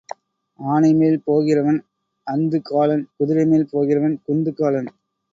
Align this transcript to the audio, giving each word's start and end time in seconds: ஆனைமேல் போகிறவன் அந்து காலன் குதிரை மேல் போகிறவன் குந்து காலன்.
ஆனைமேல் 0.59 1.17
போகிறவன் 1.23 1.77
அந்து 2.27 2.61
காலன் 2.61 3.03
குதிரை 3.17 3.45
மேல் 3.45 3.67
போகிறவன் 3.71 4.15
குந்து 4.25 4.53
காலன். 4.53 4.89